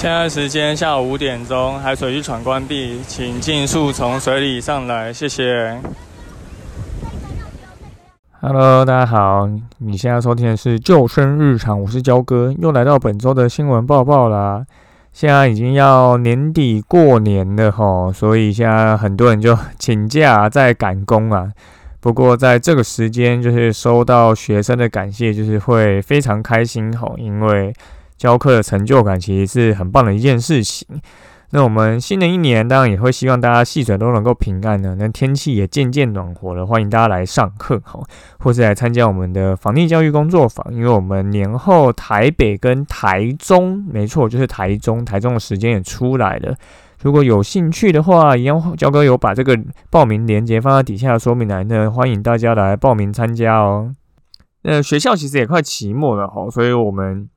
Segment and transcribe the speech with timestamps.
[0.00, 5.78] 现在时间下午五点钟，海水浴场关闭，请尽速从水里上来，谢谢。
[8.40, 14.64] Hello，大家好，你现在收听的是救生日常，我是焦哥，又来到本周的新闻报报啦。
[15.12, 21.52] 现在已经要年底过年了吼，所以现在很多人就请假在赶工啊。
[22.00, 27.74] 不过在这个时间，就是收到学生的感谢，就是会非常开心吼，因为。
[28.20, 30.86] 教课的成就感其实是很棒的一件事情。
[31.52, 34.94] 那我们新的一年当然也会希望大家戏水都能够平安的。
[34.96, 37.98] 那天气也渐渐暖和了，欢迎大家来上课哈，
[38.38, 40.64] 或是来参加我们的防疫教育工作坊。
[40.70, 46.54] 因为我们年后台北跟台中，没错，就是台中，台中的时间也出来了。
[47.02, 53.94] 如果有兴趣的话，一样焦哥有把这个报名链接放在底下的说明栏呢，欢迎大家来报名参加哦。
[54.64, 57.30] 那学校其实也快期末了哈，所以我们。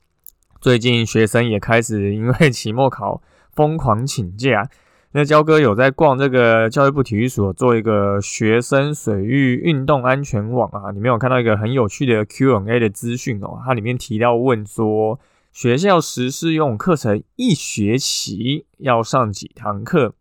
[0.63, 4.69] 最近学生也开始因为期末考疯狂请假。
[5.11, 13.59] 那焦哥有在逛这个教育部体育所做一个学生水域运动安全网啊，里面有看到一个很有趣的 Q&A 的资讯哦。
[13.65, 15.19] 它里面提到问说，
[15.51, 20.13] 学校实施游泳课程一学期要上几堂课？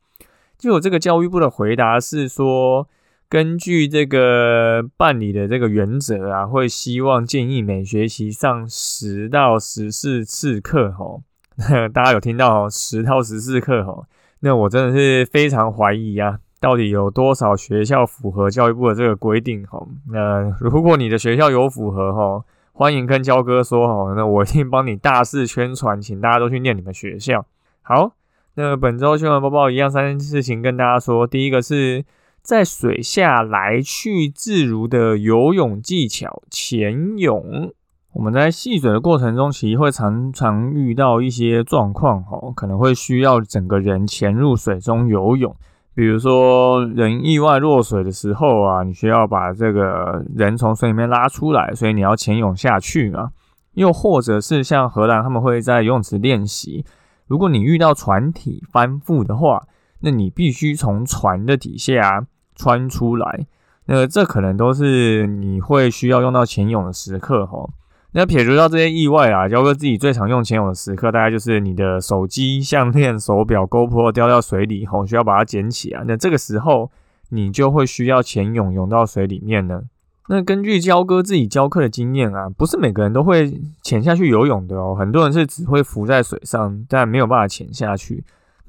[0.59, 2.89] 就有这个教育部的回答是说。
[3.33, 11.23] 根据这个办理的这个原则啊，会希望建议每学期上十到十四次课吼。
[11.95, 14.05] 大家有听到十到十四课吼？
[14.41, 19.89] 那我真的是非常怀疑啊，到底有多少学校符合教育部的这个规定吼？
[20.11, 22.45] 那如果你的学校有符合吼，
[22.75, 27.47] 欢迎跟焦哥说吼，那我一定帮你大肆宣传，请大家都去念你们学校。
[27.81, 28.13] 好，
[28.57, 32.05] 那本周新闻播报一样三件事情跟大家说，第一个是。
[32.43, 37.73] 在水下来去自如的游泳技巧，潜泳。
[38.15, 45.55] 我们在戏水的过程中，其实会常常遇到一些状况，哦，可能会需要整个人潜入水中游泳。
[45.95, 53.31] 比如说，人意外落水的时候啊，你需要把这个人从水里面拉出来，所以你要潜泳下去嘛。
[53.75, 56.85] 又或者是像荷兰，他们会在游泳池练习，
[57.27, 59.63] 如果你遇到船体翻覆的话，
[60.01, 62.27] 那你必须从船的底下。
[62.55, 63.47] 穿出来，
[63.87, 67.69] 那这可能都是你会需要用到潜泳的时刻哈。
[68.15, 76.05] 那撇除掉这些意外啊，焦哥自己最常用潜泳的时刻，大概就是你的手机、项链、手表、GoPro 掉到水里后，需要把它捡起来。
[76.07, 76.91] 那这个时候
[77.31, 79.85] 你就会需要潜泳，泳到水里面呢。
[80.29, 84.95] 那根据焦哥自己教课的经验啊，不是每个人都会潜下去游泳的哦。
[84.95, 88.23] 很多人是只会浮在水上，但没有办法潜下去。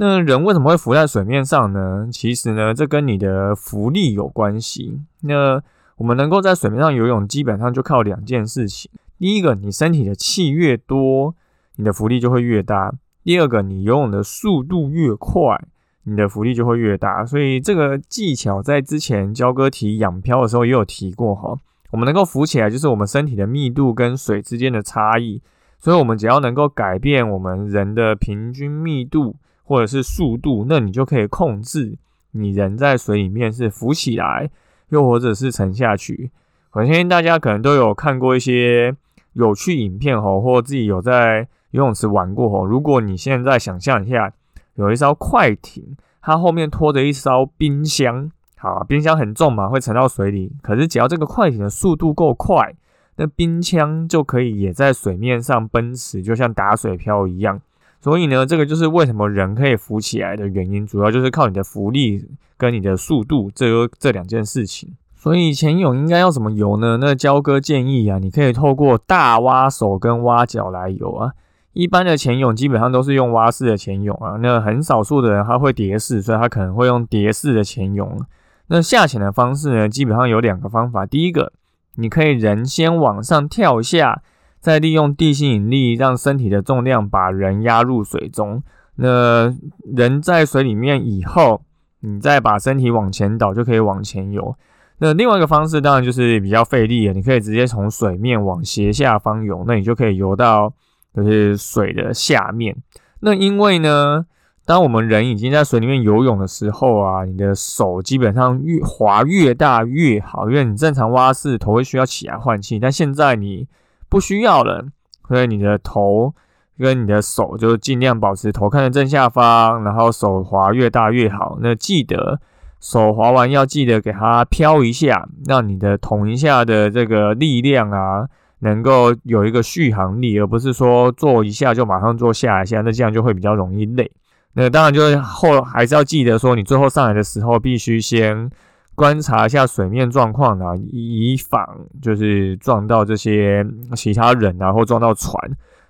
[0.05, 2.09] 那人为什么会浮在水面上呢？
[2.11, 4.99] 其实呢，这跟你的浮力有关系。
[5.21, 5.63] 那
[5.95, 11.33] 我们能够在水面上游泳，基本上就靠两件事情：第一个，你身体的气越多，
[11.77, 12.89] 你的浮力就会越大；
[13.23, 15.57] 第二个，你游泳的速度越快，
[16.03, 17.25] 你的浮力就会越大。
[17.25, 21.57] 所以这个技巧在之前教哥提仰漂的时候也有提过哈。
[21.91, 25.41] 我们能够浮起来，就是我们身体的密度跟水之间的差异。
[25.79, 29.37] 所以，我们只要能够改变我们人的平均密度。
[29.63, 31.97] 或者是速度，那你就可以控制
[32.31, 34.49] 你人在水里面是浮起来，
[34.89, 36.31] 又或者是沉下去。
[36.71, 38.95] 我相信大家可能都有看过一些
[39.33, 42.65] 有趣影片吼，或自己有在游泳池玩过吼。
[42.65, 44.33] 如果你现在想象一下，
[44.75, 50.51] 有一艘快艇，它后面拖着一艘冰箱，好，冰箱很重嘛，会沉到水里。
[50.61, 52.75] 可是只要这个快艇的速度够快，
[53.17, 57.61] 那冰箱就可以也在水面上奔驰，就像打水漂一样。
[58.03, 62.27] 所以呢，这个就是为什么人可以浮起来的原因，主要就是靠你的浮力
[62.57, 64.93] 跟你的速度这这两件事情。
[65.15, 66.97] 所以潜泳应该要怎么游呢？
[66.99, 71.31] 那焦哥建议啊，你可以透过大蛙手跟蛙脚来游啊。
[71.71, 78.19] 一般的潜泳基本上都是用蛙式的潜泳啊，那很少数的人他会蝶式，所以他可能会用蝶式的潜泳。
[78.67, 81.05] 那下潜的方式呢，基本上有两个方法。
[81.05, 81.53] 第一个，
[81.95, 84.21] 你可以人先往上跳下。
[84.63, 88.63] 再利用地心引力，让身体的重量把人压入水中。
[88.95, 89.53] 那
[89.93, 91.61] 人在水里面以后，
[91.99, 94.55] 你再把身体往前倒，就可以往前游。
[94.99, 100.73] 那另外一个方式当然就是比较费力的，你可以直接从水面往斜下方游，那你就可以游到
[101.13, 102.73] 就是水的下面。
[103.19, 104.25] 那因为呢，
[104.65, 113.67] 当我们人已经在水里面游泳的时候啊，你的手基本上越滑越大越好，因为你正常蛙式头会需要起来换气，但现在你
[114.13, 114.85] 不需要了，
[115.27, 116.35] 所以你的头
[116.77, 121.57] 跟你的手就尽量保持头看着正下方，然后手滑越大越好。
[121.59, 122.39] 那记得。
[122.85, 128.27] 手滑完要记得给它飘一下，让你的捅一下的这个力量啊，
[128.59, 134.11] 能够有一个续航力，而不是说做一下就马上做下一下，那这样就会比较容易累。
[134.55, 138.51] 那当然就是后还是要记得说，你最后上来的时候必须先
[138.95, 145.33] 观察一下水面状况啊，以防就是撞到这些其他人啊，或撞到船。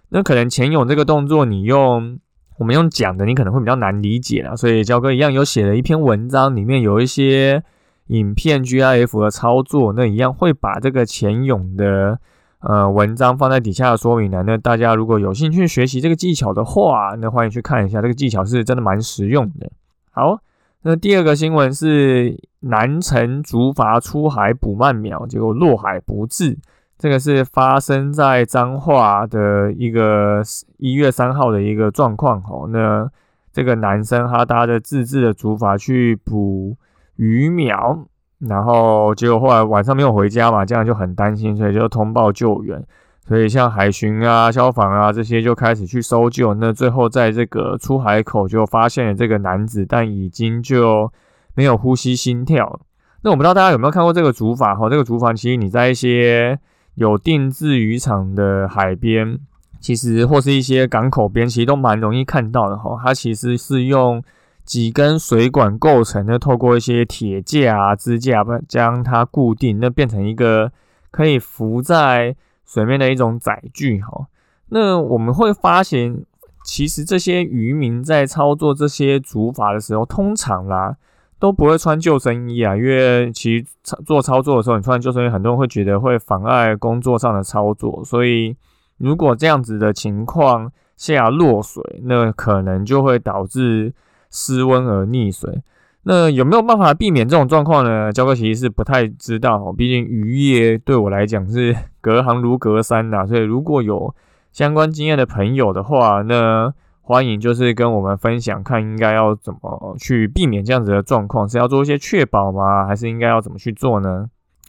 [0.09, 2.19] 那可能潜泳这个动作，你用。
[2.59, 7.63] 我们用讲的，你可能会比较难理解啊，所以焦哥一样有写了一篇文章，里面有一些
[8.07, 12.19] 影片 GIF 的操作，那一样会把这个潜泳的
[12.59, 14.45] 呃文章放在底下的说明栏。
[14.45, 19.71] 那大家如果有兴趣学习这个技巧的话，那欢迎去看一下，这个技巧是真的蛮实用的。
[20.11, 20.38] 好，
[20.85, 26.57] 那第二个新闻是南城竹筏出海捕鳗苗，结果落海不治。
[26.97, 30.41] 这个是发生在彰化的一个
[30.77, 32.68] 一月三号的一个状况哦。
[32.69, 33.09] 那
[33.51, 36.75] 这个男生他搭着自制的竹筏去捕
[37.15, 38.06] 鱼苗，
[38.39, 42.81] 然后结果后来晚上没有回家嘛，这样就很担心，所以就通报救援。
[43.25, 46.53] 所以像海巡啊、消防啊这些就开始去搜救。
[46.55, 51.11] 那最后在这个出海口就发现了这个男子，但已经就
[51.55, 52.81] 没有呼吸、心跳。
[53.21, 54.89] 那我不知道大家有没有看过这个竹筏哈？
[54.89, 56.59] 这个竹筏其实你在一些
[56.95, 59.39] 有定制渔场的海边，
[59.79, 62.99] 其实或是一些港口边，其实都蛮容易看到的哈。
[63.01, 64.21] 它其实是用
[64.65, 70.69] 几根水管构成的，透过一些铁架啊、支架将它固定，那变成一个
[71.09, 72.35] 可以浮在
[72.65, 74.27] 水面的一种载具哈。
[74.69, 76.24] 那我们会发现，
[76.65, 80.98] 其实这些渔民在操作这些竹筏的时候，通常啦。
[81.39, 83.65] 都不会穿救生衣啊，因为其实
[84.06, 88.01] 做操作的时候，你穿救生衣，很多人会觉得会妨碍工作上的操作。
[88.06, 88.56] 所以，
[88.98, 93.94] 如果这样子的情况下落水，那可能就会导致
[94.31, 95.62] 失温而溺水。
[96.05, 98.11] 那有没有办法避免这种状况呢？
[98.11, 103.25] 焦哥其实是不太知道，毕竟渔业对我来讲是 隔行如隔山呐。
[103.25, 104.13] 所以，如果有
[104.51, 112.85] 相关经验的朋友的话，那欢迎，就是跟我们分享，看应该要怎么去避免这样子的状况，是要做一些确保吗？
[112.85, 114.27] 还是应该要怎么去做呢？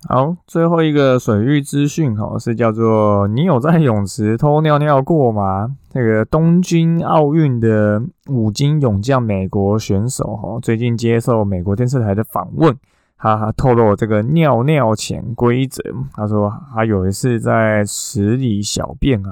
[0.09, 5.71] 好，最后一个水域资讯哈，是叫做你有在泳池偷尿尿过吗？
[5.91, 12.77] 这个东京奥运的五金泳将美国选手哈，最近接受美国电视台的访问，
[13.17, 15.83] 他透露这个尿尿潜规则，
[16.15, 19.31] 他说他有一次在池里小便啊。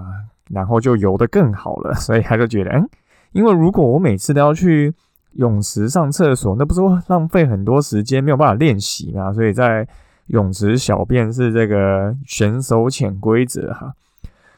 [0.50, 2.86] 然后就游得更好了，所以他就觉得，嗯，
[3.30, 4.92] 因为如果我每次都要去
[5.36, 9.32] 泳池上厕所，那不是浪费很多时间，没有办法练习嘛？
[9.32, 9.88] 所以在
[10.32, 13.94] 泳池小便是这个选手潜规则哈。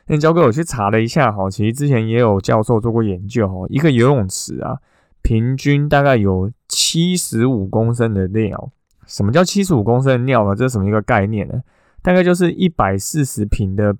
[0.06, 4.78] 那焦哥我去查了一下哈，其实之前也有教授做过研究哈，一个游泳池啊，
[5.22, 8.70] 平均大概有七十五公升的尿。
[9.06, 10.56] 什么叫七十五公升的尿呢？
[10.56, 11.60] 这是什么一个概念呢？
[12.02, 13.94] 大概就是一百四十瓶的。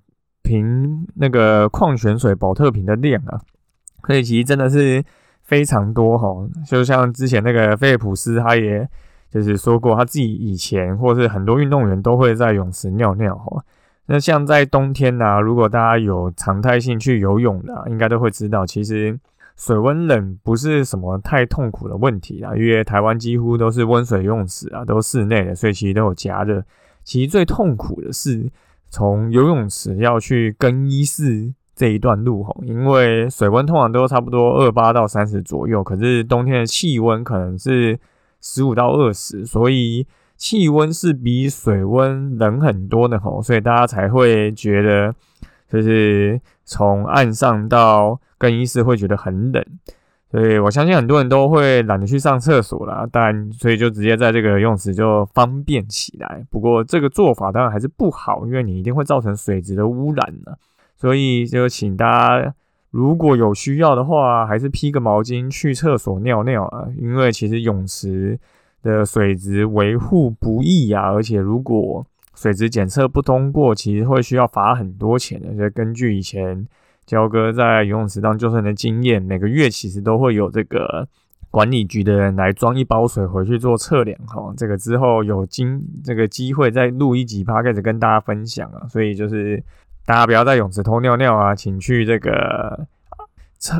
[0.47, 3.41] 瓶那个矿泉水保特瓶的量啊，
[4.05, 5.03] 所以其实真的是
[5.41, 6.27] 非常多哈。
[6.67, 8.87] 就像之前那个菲利普斯，他也
[9.31, 13.63] 就是说过，他自己以前或是很多运动员都会在泳池尿尿哈。
[14.07, 19.19] 那像在冬天呢，如果大家有常态性去游泳的，应该都会知道，其实
[19.55, 22.55] 水温冷不是什么太痛苦的问题啊。
[22.55, 26.63] 因为台湾几乎都是温水游泳池啊，都室内的，所以其实都有加热。
[27.03, 28.49] 其实最痛苦的是。
[28.87, 37.99] 从游泳池要去更衣室这一段路吼，因为水温通常都差不多二八到三十左右，可是冬天的气温可能是
[38.47, 40.05] 十五到二十，所以
[40.37, 45.11] 气温是比水温冷很多的吼，所以大家才会觉得
[45.67, 49.65] 就是从岸上到更衣室会觉得很冷。
[50.29, 56.45] 所以我相信很多人都会懒得去上厕所啦，但所以就直接在这个游泳池就方便起来。
[56.51, 60.53] 不过这个做法当然还是不好，因为你一定会造成水质的污染呢。
[60.95, 62.53] 所以就请大家
[62.95, 66.87] 如果有需要的话，还是披个毛巾去厕所尿尿啊。
[66.97, 68.39] 因为其实泳池
[68.81, 75.53] 的水质维护不易啊，而且如果水质检测不通过，其实会需要罚很多钱的。
[75.55, 76.65] 就根据以前。
[77.05, 81.07] 焦哥在游泳池当救生的经验，每个月其实都会有这个
[81.51, 84.51] 管理局的人来装一包水回去做测量哈。
[84.57, 88.87] 这个之后有经这个机会再录一集 p 开始跟大家分享啊。
[88.87, 89.63] 所以就是
[90.05, 92.87] 大家不要在泳池偷尿尿啊，请去这个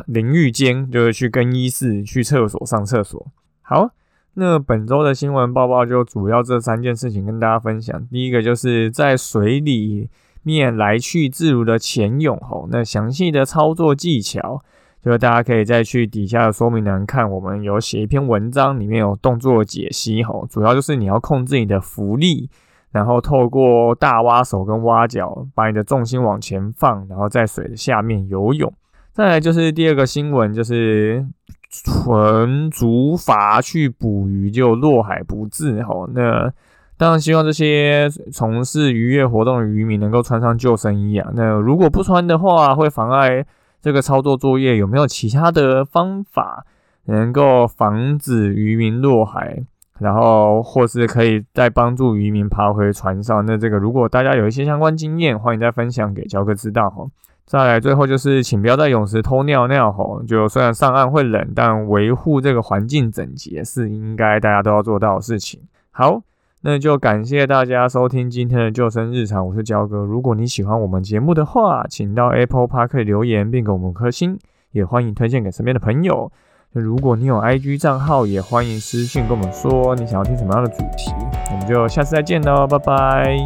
[0.06, 3.26] 淋浴间，就是去更衣室、去厕所上厕所。
[3.62, 3.90] 好，
[4.34, 8.06] 那本周的新闻报报就主要这三件事情跟大家分享。
[8.08, 10.08] 第一个就是在水里
[10.42, 14.62] 面来去自如的潜泳吼，那详细的操作技巧。
[15.04, 22.50] 就是大家可以再去底下的说明栏看，我们有写一篇文章，里面有动作解析吼，主要就是你要控制你的浮力，
[22.96, 28.72] 然后透过大挖手跟挖脚，把你的重心往前放，然后在水的下面游泳。
[29.12, 31.26] 再来就是第二个新闻，就是
[31.70, 36.08] 纯竹筏去捕鱼就落海不治吼。
[36.14, 36.50] 那
[36.96, 41.30] 当然希望这些从事渔业活动的渔民能够穿上救生衣啊。
[41.34, 43.44] 那如果不穿的话，会妨碍。
[43.82, 46.66] 这个操作作业有没有其他的方法
[47.04, 49.62] 能够防止渔民落海，
[49.98, 53.44] 然后或是可以再帮助渔民爬回船上？
[53.46, 57.06] 那这个如果大家有一些相关经验，欢迎再分享给焦哥知道哈。
[57.44, 60.22] 再来最后就是，请不要在泳池偷尿尿哈。
[60.26, 65.60] 就虽然上岸会冷，但维护这个环境整洁是应该大家都要做到的事情。
[65.90, 66.22] 好。
[66.62, 69.98] 那就感谢大家收听今天的救生日常，我是焦哥。
[69.98, 74.36] 如果你喜欢我们节目的话，请到 Apple Park 留言并给我们颗星，
[74.72, 76.32] 也欢迎推荐给身边的朋友。
[76.80, 81.10] 如果你有 IG 账号，也欢迎私信跟我们说你想要听什么样的主题。
[81.50, 83.36] 我们就下次再见喽，拜拜。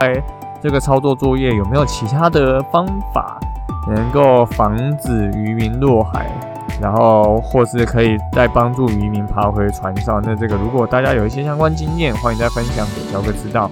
[0.00, 0.12] 哎，
[0.60, 3.40] 这个操作作业有没有其他的方法
[3.88, 6.30] 能够防止渔民落海？
[6.78, 10.20] 然后，或是可以再帮助渔民爬回船上。
[10.22, 13.70] 那这个，如果大家有一些相关经验，欢迎再分享给小哥知道。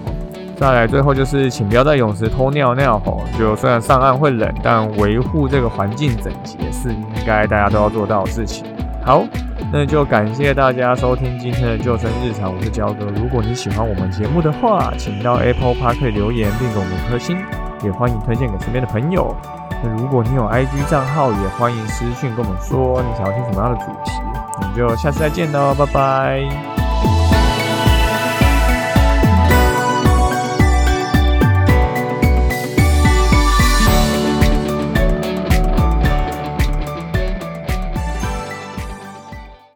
[0.57, 2.97] 再来，最后就是，请不要在泳池偷尿尿。
[3.05, 8.65] 吼，就虽然上岸会冷，但维护这个环境整洁是应该大家都要做到的事情。
[9.05, 9.25] 好，
[9.71, 13.05] 那就感谢大家收听今天的救生日常，我是焦哥。
[13.17, 17.37] 如果你喜欢我们节目的话，请到 Apple Park 留言并给我们颗星，
[17.83, 19.35] 也欢迎推荐给身边的朋友。
[19.83, 24.11] 那如果你有 IG 账号，也欢迎私信跟我们说你想要听什么样的主题，
[24.61, 26.72] 我们就下次再见喽，拜拜。